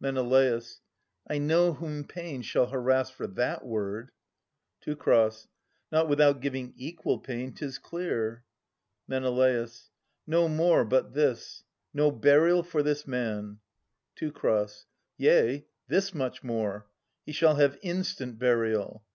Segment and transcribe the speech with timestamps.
[0.00, 0.18] Men.
[0.18, 4.10] I know whom pain shall harass for that word.
[4.82, 4.94] Teu.
[5.90, 8.44] Not without giving equal pain, 'tis clear.
[9.06, 9.22] Men.
[10.26, 11.62] No more, but this.
[11.94, 13.60] No burial for this man!
[14.14, 14.30] Teu.
[15.16, 16.86] Yea, this much more.
[17.24, 19.06] He shall have instant burial.